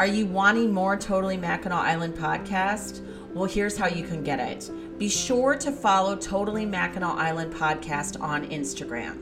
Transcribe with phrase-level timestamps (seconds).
[0.00, 3.02] Are you wanting more Totally Mackinac Island podcast?
[3.34, 4.70] Well, here's how you can get it.
[4.98, 9.18] Be sure to follow Totally Mackinac Island podcast on Instagram.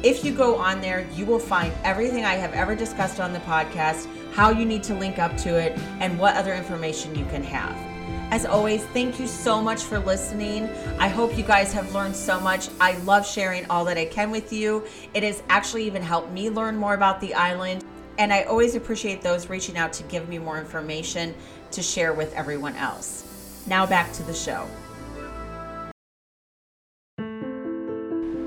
[0.02, 3.38] If you go on there, you will find everything I have ever discussed on the
[3.40, 7.42] podcast, how you need to link up to it, and what other information you can
[7.42, 7.89] have.
[8.30, 10.68] As always, thank you so much for listening.
[11.00, 12.68] I hope you guys have learned so much.
[12.80, 14.84] I love sharing all that I can with you.
[15.14, 17.84] It has actually even helped me learn more about the island.
[18.18, 21.34] And I always appreciate those reaching out to give me more information
[21.72, 23.64] to share with everyone else.
[23.66, 24.68] Now back to the show.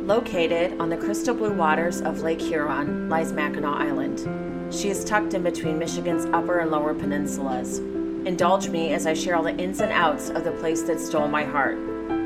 [0.05, 4.73] Located on the crystal blue waters of Lake Huron lies Mackinac Island.
[4.73, 7.81] She is tucked in between Michigan's upper and lower peninsulas.
[8.25, 11.27] Indulge me as I share all the ins and outs of the place that stole
[11.27, 11.77] my heart.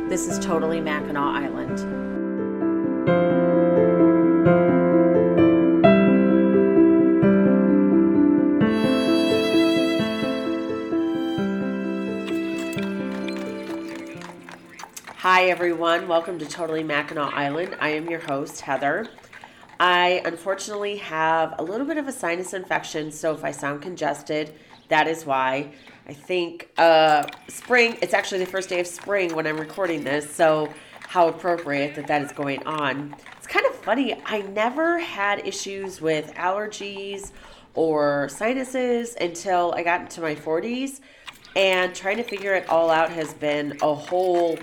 [0.07, 1.79] This is totally Mackinac Island.
[15.15, 16.07] Hi, everyone.
[16.07, 17.75] Welcome to Totally Mackinac Island.
[17.79, 19.07] I am your host, Heather.
[19.79, 24.53] I unfortunately have a little bit of a sinus infection, so if I sound congested,
[24.89, 25.71] that is why.
[26.07, 30.33] I think uh, spring, it's actually the first day of spring when I'm recording this,
[30.33, 30.73] so
[31.07, 33.15] how appropriate that that is going on.
[33.37, 34.15] It's kind of funny.
[34.25, 37.31] I never had issues with allergies
[37.73, 41.01] or sinuses until I got into my 40s,
[41.55, 44.57] and trying to figure it all out has been a whole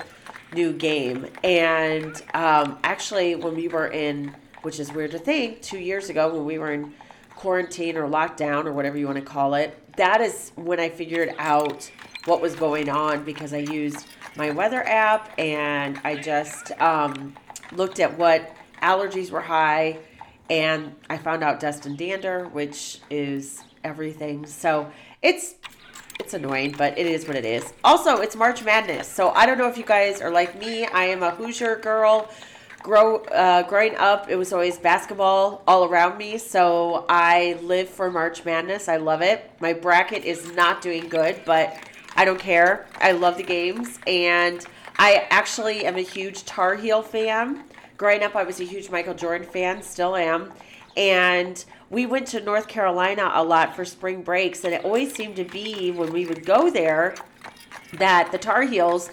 [0.54, 1.26] new game.
[1.42, 6.32] And um, actually, when we were in, which is weird to think, two years ago
[6.32, 6.94] when we were in
[7.36, 11.34] quarantine or lockdown or whatever you want to call it, that is when I figured
[11.38, 11.90] out
[12.24, 14.06] what was going on because I used
[14.36, 17.34] my weather app and I just um,
[17.72, 19.98] looked at what allergies were high
[20.50, 24.46] and I found out dust and dander, which is everything.
[24.46, 24.90] So
[25.22, 25.54] it's
[26.20, 27.72] it's annoying, but it is what it is.
[27.82, 30.86] Also, it's March Madness, so I don't know if you guys are like me.
[30.86, 32.30] I am a Hoosier girl.
[32.84, 38.10] Grow uh, growing up, it was always basketball all around me, so I live for
[38.10, 38.88] March Madness.
[38.88, 39.50] I love it.
[39.58, 41.78] My bracket is not doing good, but
[42.14, 42.86] I don't care.
[42.96, 44.62] I love the games, and
[44.98, 47.64] I actually am a huge Tar Heel fan.
[47.96, 50.52] Growing up, I was a huge Michael Jordan fan, still am,
[50.94, 55.36] and we went to North Carolina a lot for spring breaks, and it always seemed
[55.36, 57.14] to be when we would go there
[57.94, 59.08] that the Tar Heels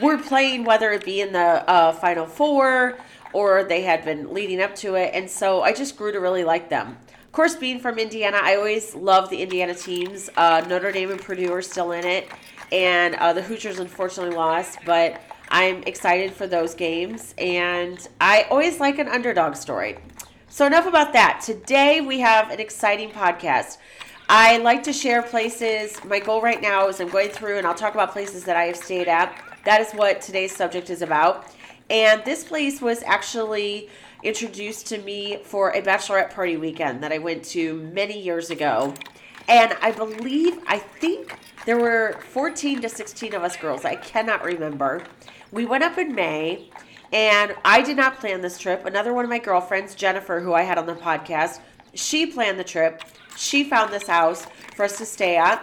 [0.00, 2.96] were playing, whether it be in the uh, Final Four
[3.32, 5.12] or they had been leading up to it.
[5.14, 6.96] And so I just grew to really like them.
[7.30, 10.28] Of course, being from Indiana, I always love the Indiana teams.
[10.36, 12.28] Uh, Notre Dame and Purdue are still in it,
[12.72, 17.34] and uh, the Hoosiers unfortunately lost, but I'm excited for those games.
[17.38, 19.98] And I always like an underdog story.
[20.48, 21.40] So, enough about that.
[21.40, 23.78] Today, we have an exciting podcast.
[24.28, 26.02] I like to share places.
[26.04, 28.64] My goal right now is I'm going through and I'll talk about places that I
[28.64, 29.40] have stayed at.
[29.64, 31.46] That is what today's subject is about.
[31.90, 33.90] And this place was actually
[34.22, 38.94] introduced to me for a bachelorette party weekend that I went to many years ago.
[39.48, 41.36] And I believe, I think
[41.66, 43.84] there were 14 to 16 of us girls.
[43.84, 45.02] I cannot remember.
[45.50, 46.70] We went up in May
[47.12, 48.86] and I did not plan this trip.
[48.86, 51.60] Another one of my girlfriends, Jennifer, who I had on the podcast,
[51.94, 53.02] she planned the trip.
[53.36, 54.46] She found this house
[54.76, 55.60] for us to stay at.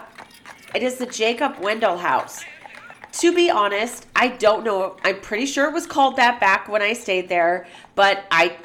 [0.74, 2.44] It is the Jacob Wendell house.
[3.12, 4.96] To be honest, I don't know.
[5.02, 8.56] I'm pretty sure it was called that back when I stayed there, but I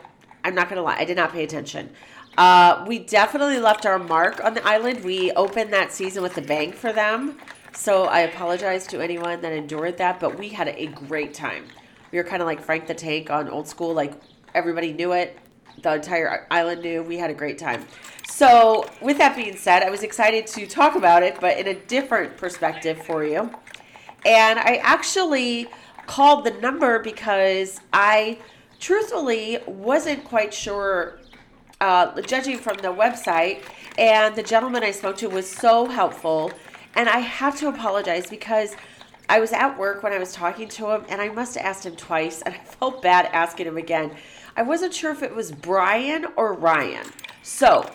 [0.43, 1.89] I'm not going to lie, I did not pay attention.
[2.37, 5.03] Uh, we definitely left our mark on the island.
[5.03, 7.37] We opened that season with a bang for them.
[7.73, 11.65] So I apologize to anyone that endured that, but we had a great time.
[12.11, 14.13] We were kind of like Frank the Tank on old school, like
[14.53, 15.37] everybody knew it.
[15.81, 17.01] The entire island knew.
[17.01, 17.85] We had a great time.
[18.29, 21.73] So, with that being said, I was excited to talk about it, but in a
[21.73, 23.51] different perspective for you.
[24.25, 25.67] And I actually
[26.07, 28.39] called the number because I
[28.79, 31.19] truthfully wasn't quite sure,
[31.81, 33.63] uh, judging from the website.
[33.97, 36.51] And the gentleman I spoke to was so helpful.
[36.95, 38.75] And I have to apologize because
[39.29, 41.85] I was at work when I was talking to him, and I must have asked
[41.85, 44.11] him twice, and I felt bad asking him again.
[44.55, 47.07] I wasn't sure if it was Brian or Ryan.
[47.41, 47.89] So,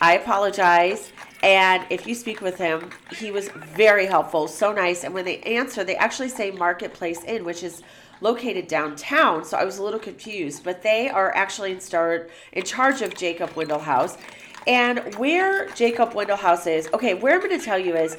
[0.00, 1.12] I apologize.
[1.42, 5.04] And if you speak with him, he was very helpful, so nice.
[5.04, 7.82] And when they answer, they actually say Marketplace Inn, which is
[8.20, 9.44] located downtown.
[9.44, 13.14] So I was a little confused, but they are actually in start in charge of
[13.14, 14.18] Jacob Wendell House.
[14.66, 18.18] And where Jacob Wendell House is, okay, where I'm going to tell you is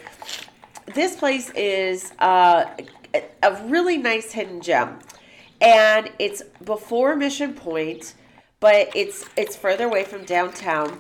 [0.95, 2.65] this place is uh,
[3.43, 4.97] a really nice hidden gem,
[5.61, 8.15] and it's before Mission Point,
[8.59, 10.99] but it's it's further away from downtown.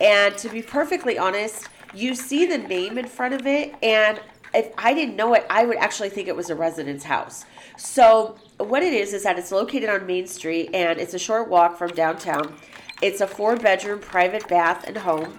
[0.00, 4.20] And to be perfectly honest, you see the name in front of it, and
[4.54, 7.44] if I didn't know it, I would actually think it was a residence house.
[7.76, 11.48] So what it is is that it's located on Main Street, and it's a short
[11.48, 12.54] walk from downtown.
[13.02, 15.38] It's a four-bedroom private bath and home,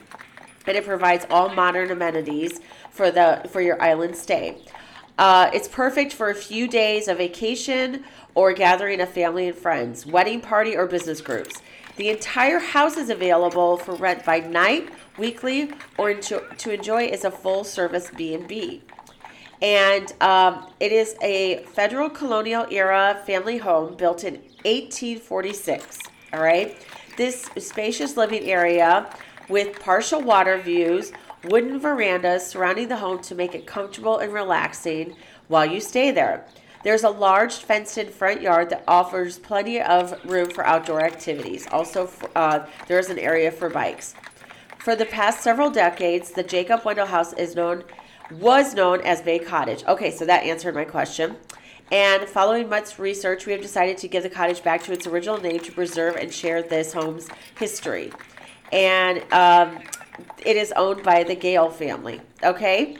[0.65, 4.57] and it provides all modern amenities for the for your island stay.
[5.17, 8.05] Uh, it's perfect for a few days of vacation
[8.35, 11.61] or gathering of family and friends, wedding party, or business groups.
[11.99, 14.87] The entire house is available for rent by night,
[15.17, 18.81] weekly, or to enjoy as a full service B&B.
[19.61, 25.99] And um, it is a federal colonial era family home built in 1846.
[26.31, 26.77] All right.
[27.17, 29.13] This spacious living area
[29.49, 31.11] with partial water views
[31.43, 35.17] wooden verandas surrounding the home to make it comfortable and relaxing
[35.49, 36.45] while you stay there.
[36.83, 41.67] There's a large fenced in front yard that offers plenty of room for outdoor activities.
[41.71, 44.15] Also, uh, there's an area for bikes.
[44.79, 47.83] For the past several decades, the Jacob Wendell House is known
[48.31, 49.83] was known as Bay Cottage.
[49.85, 51.35] Okay, so that answered my question.
[51.91, 55.39] And following much research, we have decided to give the cottage back to its original
[55.39, 57.27] name to preserve and share this home's
[57.57, 58.11] history.
[58.71, 59.79] And um,
[60.45, 62.21] it is owned by the Gale family.
[62.43, 62.97] Okay?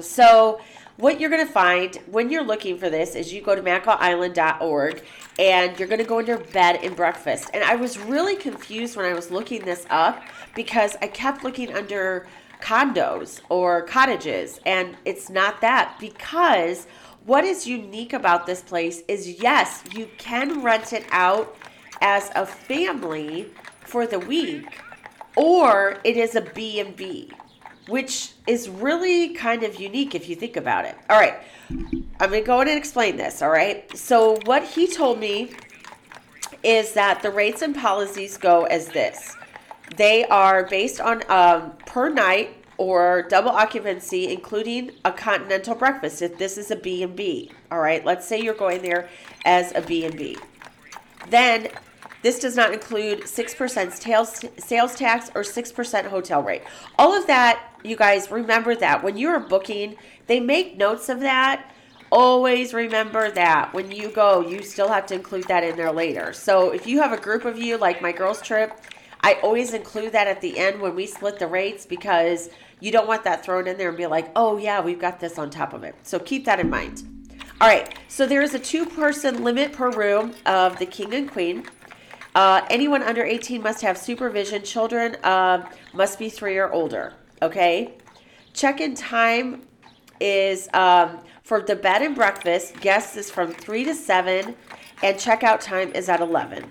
[0.00, 0.60] So,
[1.00, 5.02] what you're going to find when you're looking for this is you go to mackinacisland.org
[5.38, 7.50] and you're going to go under bed and breakfast.
[7.54, 10.22] And I was really confused when I was looking this up
[10.54, 12.26] because I kept looking under
[12.60, 16.86] condos or cottages, and it's not that because
[17.24, 21.56] what is unique about this place is yes, you can rent it out
[22.02, 23.48] as a family
[23.80, 24.66] for the week
[25.36, 27.30] or it is a B&B,
[27.90, 30.96] which is really kind of unique if you think about it.
[31.10, 31.34] All right.
[32.20, 33.96] I'm going to go in and explain this, all right?
[33.96, 35.50] So what he told me
[36.62, 39.36] is that the rates and policies go as this.
[39.96, 46.22] They are based on um, per night or double occupancy, including a continental breakfast.
[46.22, 48.04] If this is a B&B, all right.
[48.04, 49.08] Let's say you're going there
[49.44, 50.38] as a B&B.
[51.28, 51.68] Then
[52.22, 56.62] this does not include 6% sales tax or 6% hotel rate.
[56.98, 59.96] All of that, you guys remember that when you're booking,
[60.26, 61.74] they make notes of that.
[62.12, 66.32] Always remember that when you go, you still have to include that in there later.
[66.32, 68.72] So if you have a group of you, like my girls' trip,
[69.20, 72.50] I always include that at the end when we split the rates because
[72.80, 75.38] you don't want that thrown in there and be like, oh, yeah, we've got this
[75.38, 75.94] on top of it.
[76.02, 77.04] So keep that in mind.
[77.60, 81.30] All right, so there is a two person limit per room of the king and
[81.30, 81.66] queen.
[82.34, 84.62] Uh, anyone under 18 must have supervision.
[84.62, 87.12] Children uh, must be three or older.
[87.42, 87.94] Okay.
[88.52, 89.62] Check in time
[90.20, 92.78] is um, for the bed and breakfast.
[92.80, 94.54] Guests is from 3 to 7,
[95.02, 96.66] and checkout time is at 11.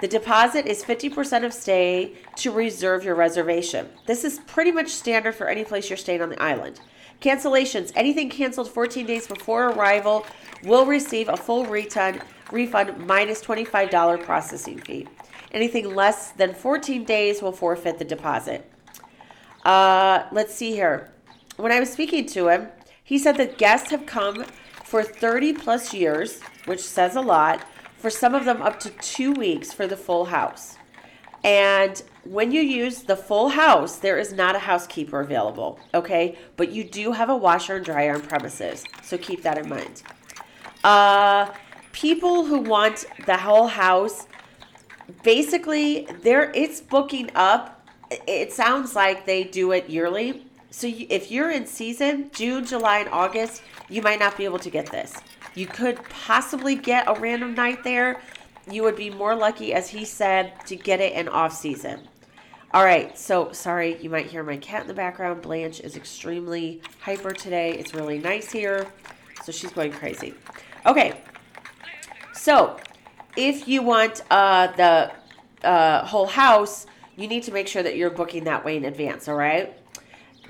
[0.00, 3.88] The deposit is 50% of stay to reserve your reservation.
[4.06, 6.80] This is pretty much standard for any place you're staying on the island.
[7.20, 10.26] Cancellations anything canceled 14 days before arrival
[10.64, 12.20] will receive a full refund
[12.52, 15.06] refund minus $25 processing fee.
[15.52, 18.70] Anything less than 14 days will forfeit the deposit.
[19.64, 21.10] Uh, let's see here.
[21.56, 22.68] When I was speaking to him,
[23.02, 24.44] he said that guests have come
[24.84, 27.64] for 30 plus years, which says a lot,
[27.96, 30.76] for some of them up to two weeks for the full house.
[31.42, 36.38] And when you use the full house, there is not a housekeeper available, okay?
[36.56, 40.02] But you do have a washer and dryer on premises, so keep that in mind.
[40.82, 41.50] Uh,
[41.92, 44.26] people who want the whole house,
[45.22, 47.73] basically, there it's booking up.
[48.26, 50.46] It sounds like they do it yearly.
[50.70, 54.58] So you, if you're in season, June, July, and August, you might not be able
[54.58, 55.14] to get this.
[55.54, 58.20] You could possibly get a random night there.
[58.70, 62.00] You would be more lucky, as he said, to get it in off season.
[62.72, 65.42] All right, so sorry, you might hear my cat in the background.
[65.42, 67.72] Blanche is extremely hyper today.
[67.74, 68.88] It's really nice here,
[69.44, 70.34] so she's going crazy.
[70.84, 71.14] Okay,
[72.44, 72.76] so,
[73.38, 75.10] if you want uh, the
[75.66, 76.84] uh, whole house,
[77.16, 79.76] you need to make sure that you're booking that way in advance, all right?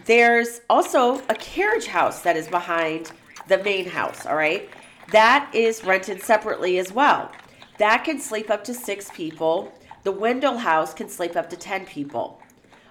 [0.06, 3.12] There's also a carriage house that is behind
[3.49, 4.68] the main house, all right?
[5.12, 7.30] That is rented separately as well.
[7.78, 9.73] That can sleep up to six people.
[10.02, 12.40] The Wendell house can sleep up to 10 people.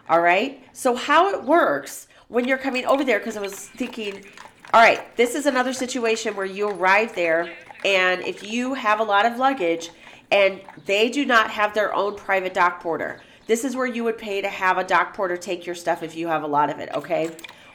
[0.10, 0.64] All right.
[0.74, 4.26] So, how it works when you're coming over there, because I was thinking,
[4.74, 7.54] all right, this is another situation where you arrive there,
[7.86, 9.92] and if you have a lot of luggage
[10.32, 14.18] and they do not have their own private dock porter, this is where you would
[14.18, 16.80] pay to have a dock porter take your stuff if you have a lot of
[16.80, 17.32] it, okay?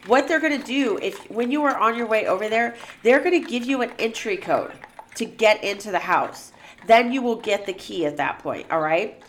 [0.06, 3.20] What they're going to do if when you are on your way over there, they're
[3.20, 4.72] going to give you an entry code
[5.16, 6.52] to get into the house.
[6.86, 9.22] Then you will get the key at that point, all right?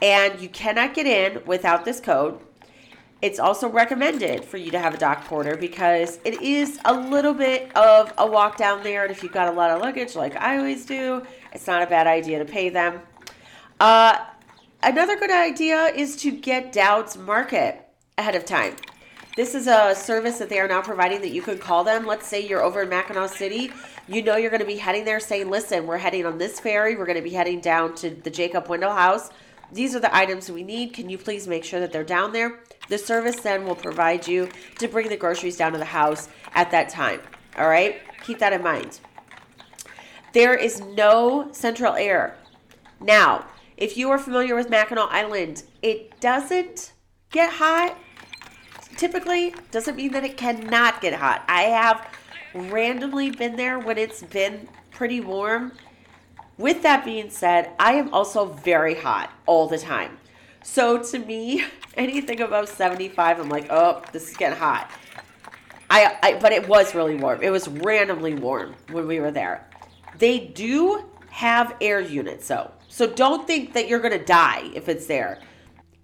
[0.00, 2.38] And you cannot get in without this code.
[3.22, 7.32] It's also recommended for you to have a dock porter because it is a little
[7.32, 9.04] bit of a walk down there.
[9.04, 11.86] And if you've got a lot of luggage, like I always do, it's not a
[11.86, 13.00] bad idea to pay them.
[13.78, 14.18] Uh,
[14.82, 17.80] another good idea is to get Doud's Market
[18.18, 18.76] ahead of time.
[19.36, 22.06] This is a service that they are now providing that you can call them.
[22.06, 23.72] Let's say you're over in Mackinaw City.
[24.06, 26.96] You know you're going to be heading there saying, listen, we're heading on this ferry.
[26.96, 29.30] We're going to be heading down to the Jacob Wendell House.
[29.72, 30.92] These are the items we need.
[30.92, 32.60] Can you please make sure that they're down there?
[32.88, 36.70] The service then will provide you to bring the groceries down to the house at
[36.72, 37.20] that time.
[37.56, 38.02] All right?
[38.24, 39.00] Keep that in mind.
[40.34, 42.36] There is no central air.
[43.00, 43.46] Now,
[43.82, 46.92] if you are familiar with Mackinac Island, it doesn't
[47.32, 47.98] get hot.
[48.96, 51.42] Typically, doesn't mean that it cannot get hot.
[51.48, 52.06] I have
[52.54, 55.72] randomly been there when it's been pretty warm.
[56.58, 60.16] With that being said, I am also very hot all the time.
[60.62, 61.64] So to me,
[61.96, 64.92] anything above 75, I'm like, oh, this is getting hot.
[65.90, 67.42] I, I but it was really warm.
[67.42, 69.68] It was randomly warm when we were there.
[70.18, 72.70] They do have air units though.
[72.92, 75.38] So don't think that you're going to die if it's there.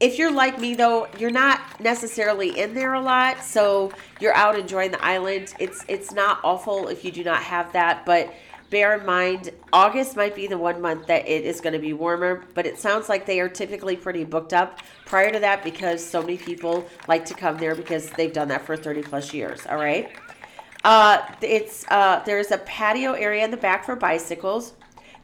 [0.01, 4.59] If you're like me though, you're not necessarily in there a lot, so you're out
[4.59, 5.53] enjoying the island.
[5.59, 8.33] It's it's not awful if you do not have that, but
[8.71, 11.93] bear in mind August might be the one month that it is going to be
[11.93, 16.03] warmer, but it sounds like they are typically pretty booked up prior to that because
[16.03, 19.67] so many people like to come there because they've done that for 30 plus years,
[19.67, 20.09] all right?
[20.85, 24.73] Uh, it's uh, there's a patio area in the back for bicycles.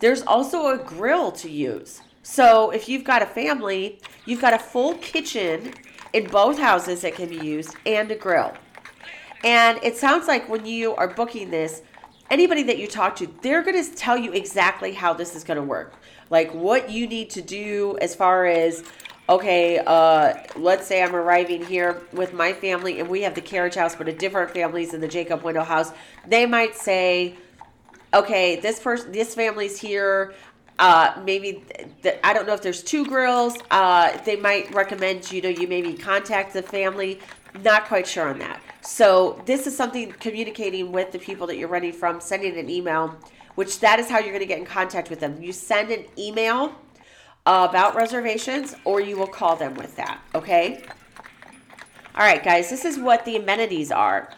[0.04, 2.02] There's also a grill to use.
[2.22, 5.72] So if you've got a family, you've got a full kitchen
[6.12, 8.52] in both houses that can be used and a grill.
[9.44, 11.80] And it sounds like when you are booking this,
[12.30, 15.56] anybody that you talk to, they're going to tell you exactly how this is going
[15.56, 15.94] to work.
[16.28, 18.84] Like what you need to do as far as
[19.26, 23.76] okay, uh, let's say I'm arriving here with my family and we have the carriage
[23.76, 25.92] house, but a different family's in the Jacob Wendell house.
[26.26, 27.38] They might say,
[28.14, 30.34] okay, this person, this family's here.
[30.78, 31.64] Uh, maybe
[32.02, 33.54] th- I don't know if there's two grills.
[33.70, 37.20] Uh, they might recommend you know you maybe contact the family.
[37.62, 38.60] Not quite sure on that.
[38.82, 43.16] So this is something communicating with the people that you're renting from, sending an email,
[43.54, 45.40] which that is how you're going to get in contact with them.
[45.40, 46.74] You send an email
[47.46, 50.20] about reservations, or you will call them with that.
[50.34, 50.82] Okay.
[52.16, 52.70] All right, guys.
[52.70, 54.30] This is what the amenities are.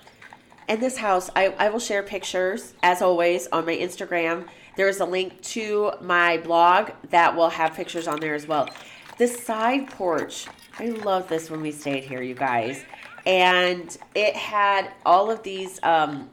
[0.69, 4.47] In this house, I, I will share pictures as always on my Instagram
[4.77, 8.69] there is a link to my blog that will have pictures on there as well.
[9.17, 10.47] The side porch,
[10.79, 12.85] I love this when we stayed here, you guys.
[13.25, 16.29] And it had all of these um,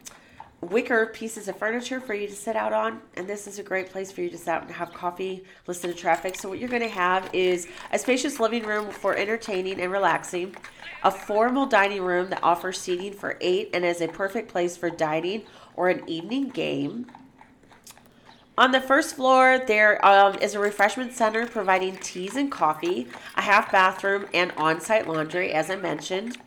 [0.63, 3.01] wicker pieces of furniture for you to sit out on.
[3.15, 5.89] And this is a great place for you to sit out and have coffee, listen
[5.91, 6.35] to traffic.
[6.35, 10.55] So, what you're going to have is a spacious living room for entertaining and relaxing,
[11.03, 14.89] a formal dining room that offers seating for eight and is a perfect place for
[14.89, 15.43] dining
[15.75, 17.07] or an evening game.
[18.55, 23.41] On the first floor, there um, is a refreshment center providing teas and coffee, a
[23.41, 26.37] half bathroom, and on site laundry, as I mentioned.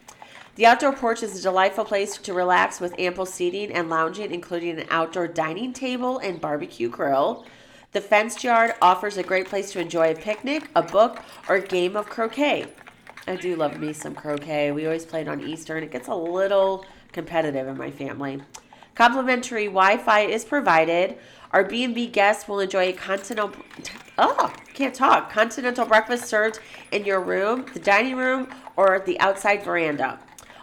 [0.56, 4.80] The outdoor porch is a delightful place to relax with ample seating and lounging, including
[4.80, 7.44] an outdoor dining table and barbecue grill.
[7.92, 11.60] The fenced yard offers a great place to enjoy a picnic, a book, or a
[11.60, 12.68] game of croquet.
[13.26, 14.72] I do love me some croquet.
[14.72, 18.40] We always played on Easter, and it gets a little competitive in my family.
[18.94, 21.18] Complimentary Wi-Fi is provided.
[21.52, 23.52] Our B&B guests will enjoy a continental
[24.16, 25.30] oh, can't talk.
[25.30, 26.60] Continental breakfast served
[26.92, 30.18] in your room, the dining room, or the outside veranda.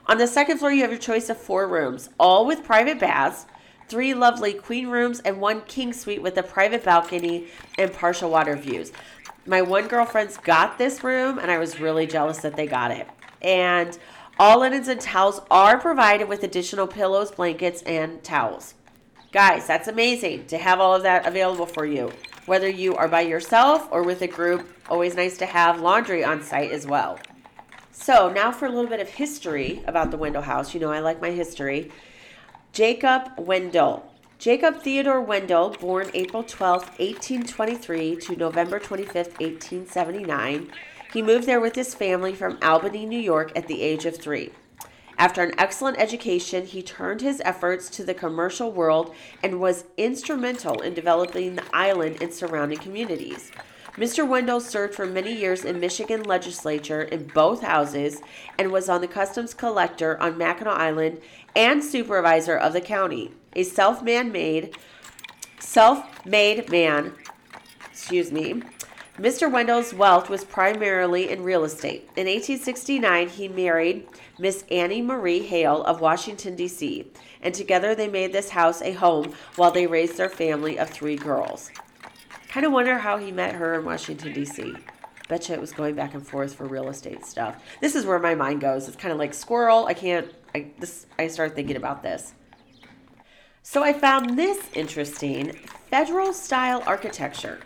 [0.05, 3.45] On the second floor, you have your choice of four rooms, all with private baths,
[3.87, 8.55] three lovely queen rooms, and one king suite with a private balcony and partial water
[8.57, 8.91] views.
[9.45, 13.07] My one girlfriend's got this room, and I was really jealous that they got it.
[13.41, 13.97] And
[14.37, 18.73] all linens and towels are provided with additional pillows, blankets, and towels.
[19.31, 22.11] Guys, that's amazing to have all of that available for you.
[22.45, 26.41] Whether you are by yourself or with a group, always nice to have laundry on
[26.41, 27.19] site as well.
[27.95, 30.73] So, now for a little bit of history about the Wendell House.
[30.73, 31.91] You know, I like my history.
[32.71, 34.11] Jacob Wendell.
[34.39, 40.71] Jacob Theodore Wendell, born April 12, 1823 to November 25, 1879.
[41.13, 44.49] He moved there with his family from Albany, New York at the age of three.
[45.19, 50.81] After an excellent education, he turned his efforts to the commercial world and was instrumental
[50.81, 53.51] in developing the island and surrounding communities.
[53.95, 54.27] Mr.
[54.27, 58.21] Wendell served for many years in Michigan legislature in both houses
[58.57, 61.21] and was on the customs collector on Mackinac Island
[61.55, 63.31] and supervisor of the county.
[63.55, 64.75] A self-man-made
[65.59, 67.13] self-made man,
[67.89, 68.63] excuse me,
[69.19, 69.49] Mr.
[69.49, 72.01] Wendell's wealth was primarily in real estate.
[72.15, 74.07] In 1869, he married
[74.39, 77.11] Miss Annie Marie Hale of Washington, D.C.,
[77.43, 81.15] and together they made this house a home while they raised their family of three
[81.15, 81.69] girls.
[82.53, 84.75] Kind of wonder how he met her in Washington, D.C.
[85.27, 87.59] Betcha it was going back and forth for real estate stuff.
[87.81, 88.87] This is where my mind goes.
[88.87, 89.87] It's kind of like squirrel.
[89.87, 92.35] I can't, I, this, I start thinking about this.
[93.63, 95.53] So I found this interesting
[95.89, 97.59] federal style architecture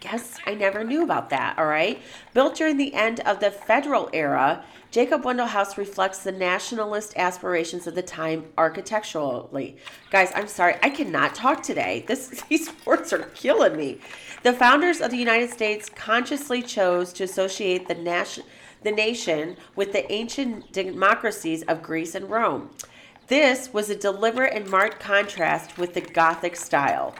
[0.00, 2.00] guess I never knew about that, all right?
[2.34, 7.86] Built during the end of the federal era, Jacob Wendell House reflects the nationalist aspirations
[7.86, 9.76] of the time architecturally.
[10.10, 12.04] Guys, I'm sorry, I cannot talk today.
[12.06, 14.00] This these words are killing me.
[14.42, 18.42] The founders of the United States consciously chose to associate the
[18.82, 22.70] the nation with the ancient democracies of Greece and Rome.
[23.28, 27.14] This was a deliberate and marked contrast with the Gothic style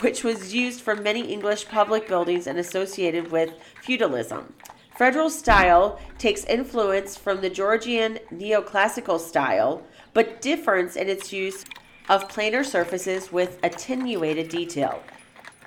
[0.00, 3.52] which was used for many English public buildings and associated with
[3.82, 4.52] feudalism.
[4.96, 11.64] Federal style takes influence from the Georgian neoclassical style, but differs in its use
[12.08, 15.02] of planar surfaces with attenuated detail.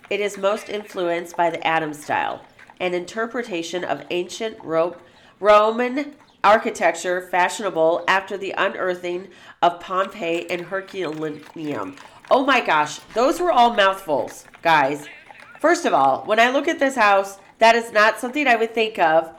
[0.10, 2.46] It is most influenced by the Adam style,
[2.80, 4.58] an interpretation of ancient
[5.40, 9.30] Roman architecture fashionable after the unearthing
[9.62, 11.96] of Pompeii and Herculaneum,
[12.36, 15.06] Oh my gosh, those were all mouthfuls, guys.
[15.60, 18.74] First of all, when I look at this house, that is not something I would
[18.74, 19.32] think of,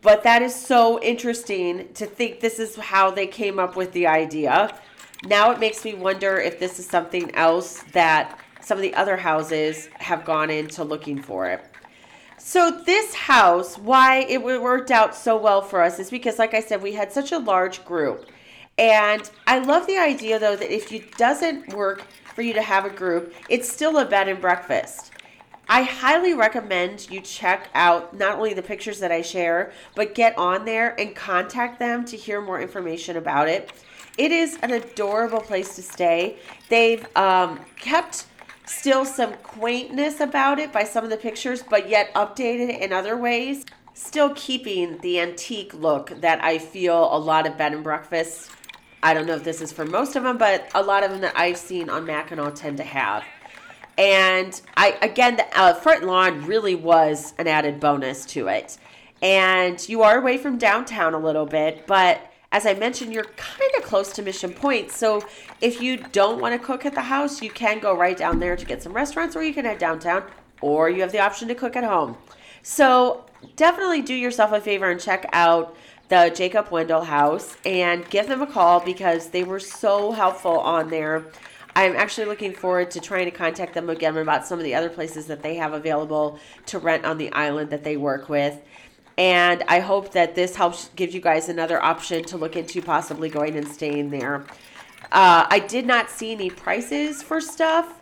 [0.00, 4.06] but that is so interesting to think this is how they came up with the
[4.06, 4.74] idea.
[5.24, 9.18] Now it makes me wonder if this is something else that some of the other
[9.18, 11.62] houses have gone into looking for it.
[12.38, 16.60] So this house, why it worked out so well for us is because, like I
[16.60, 18.24] said, we had such a large group.
[18.78, 22.06] And I love the idea though that if it doesn't work
[22.38, 25.10] for you to have a group, it's still a bed and breakfast.
[25.68, 30.38] I highly recommend you check out not only the pictures that I share, but get
[30.38, 33.72] on there and contact them to hear more information about it.
[34.18, 36.36] It is an adorable place to stay.
[36.68, 38.26] They've um, kept
[38.66, 43.16] still some quaintness about it by some of the pictures, but yet updated in other
[43.16, 43.66] ways.
[43.94, 48.48] Still keeping the antique look that I feel a lot of bed and breakfasts
[49.02, 51.20] I don't know if this is for most of them, but a lot of them
[51.20, 53.24] that I've seen on Mackinac tend to have.
[53.96, 58.78] And I again, the uh, front lawn really was an added bonus to it.
[59.20, 63.70] And you are away from downtown a little bit, but as I mentioned, you're kind
[63.76, 64.90] of close to Mission Point.
[64.90, 65.22] So
[65.60, 68.56] if you don't want to cook at the house, you can go right down there
[68.56, 70.24] to get some restaurants, or you can head downtown,
[70.62, 72.16] or you have the option to cook at home.
[72.62, 75.76] So definitely do yourself a favor and check out
[76.08, 80.88] the Jacob Wendell House and give them a call because they were so helpful on
[80.88, 81.24] there.
[81.76, 84.88] I'm actually looking forward to trying to contact them again about some of the other
[84.88, 88.60] places that they have available to rent on the island that they work with.
[89.16, 93.28] And I hope that this helps give you guys another option to look into possibly
[93.28, 94.46] going and staying there.
[95.12, 97.94] Uh, I did not see any prices for stuff.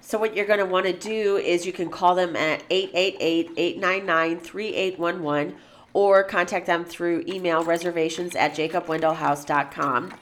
[0.00, 3.50] So, what you're going to want to do is you can call them at 888
[3.56, 5.56] 899 3811
[5.92, 10.12] or contact them through email reservations at jacobwendellhouse.com.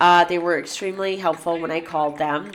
[0.00, 2.52] Uh, they were extremely helpful when I called them.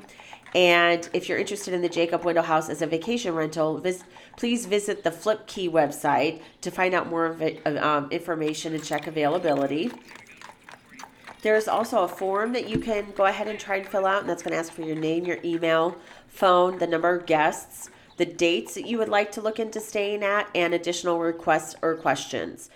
[0.55, 4.03] And if you're interested in the Jacob Wendell House as a vacation rental, vis-
[4.37, 9.91] please visit the Flipkey website to find out more um, information and check availability.
[11.41, 14.29] There's also a form that you can go ahead and try and fill out, and
[14.29, 15.95] that's going to ask for your name, your email,
[16.27, 20.23] phone, the number of guests, the dates that you would like to look into staying
[20.23, 22.69] at, and additional requests or questions.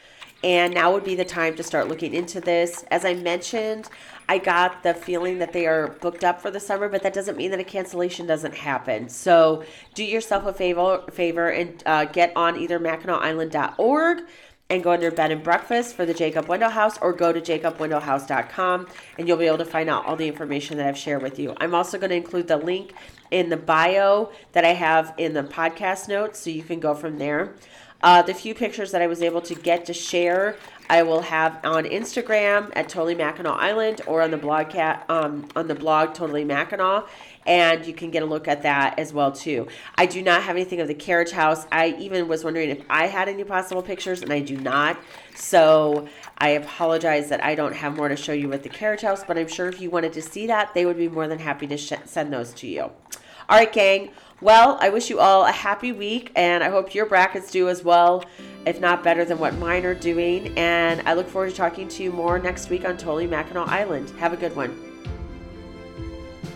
[0.44, 2.84] And now would be the time to start looking into this.
[2.90, 3.88] As I mentioned,
[4.28, 7.38] I got the feeling that they are booked up for the summer, but that doesn't
[7.38, 9.08] mean that a cancellation doesn't happen.
[9.10, 14.24] So do yourself a favor, favor and uh, get on either MackinacIsland.org
[14.72, 18.88] and go under bed and breakfast for the Jacob Wendell House or go to jacobwendellhouse.com
[19.18, 21.54] and you'll be able to find out all the information that I've shared with you.
[21.58, 22.94] I'm also going to include the link
[23.32, 27.18] in the bio that I have in the podcast notes so you can go from
[27.18, 27.54] there.
[28.02, 30.56] Uh, the few pictures that I was able to get to share,
[30.90, 35.50] I will have on Instagram at Totally Mackinac Island or on the blog cat um,
[35.56, 37.10] on the blog Totally Mackinac,
[37.46, 39.68] and you can get a look at that as well too.
[39.96, 41.66] I do not have anything of the carriage house.
[41.72, 45.00] I even was wondering if I had any possible pictures, and I do not.
[45.36, 49.24] So I apologize that I don't have more to show you with the carriage house,
[49.24, 51.68] but I'm sure if you wanted to see that, they would be more than happy
[51.68, 52.82] to sh- send those to you.
[52.82, 54.12] All right, gang.
[54.42, 57.84] Well, I wish you all a happy week, and I hope your brackets do as
[57.84, 58.24] well,
[58.66, 60.58] if not better than what mine are doing.
[60.58, 64.10] And I look forward to talking to you more next week on Totally Mackinac Island.
[64.18, 64.91] Have a good one.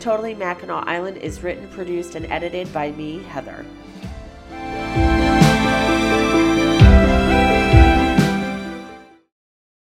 [0.05, 3.65] Totally Mackinac Island is written, produced, and edited by me, Heather.